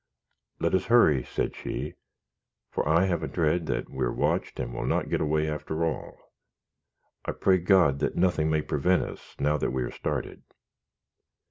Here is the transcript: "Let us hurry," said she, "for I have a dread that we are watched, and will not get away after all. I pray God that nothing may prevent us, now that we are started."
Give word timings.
"Let 0.59 0.73
us 0.73 0.85
hurry," 0.85 1.23
said 1.23 1.55
she, 1.55 1.93
"for 2.71 2.89
I 2.89 3.05
have 3.05 3.21
a 3.21 3.27
dread 3.27 3.67
that 3.67 3.87
we 3.91 4.03
are 4.03 4.11
watched, 4.11 4.59
and 4.59 4.73
will 4.73 4.87
not 4.87 5.11
get 5.11 5.21
away 5.21 5.47
after 5.47 5.85
all. 5.85 6.17
I 7.25 7.33
pray 7.33 7.59
God 7.59 7.99
that 7.99 8.15
nothing 8.15 8.49
may 8.49 8.63
prevent 8.63 9.03
us, 9.03 9.35
now 9.37 9.57
that 9.57 9.69
we 9.69 9.83
are 9.83 9.91
started." 9.91 10.41